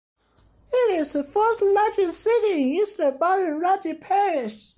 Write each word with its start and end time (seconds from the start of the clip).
It 0.73 0.99
is 0.99 1.13
the 1.13 1.23
fourth-largest 1.23 2.21
city 2.21 2.53
in 2.53 2.67
East 2.69 2.97
Baton 2.97 3.59
Rouge 3.59 3.99
Parish. 4.01 4.69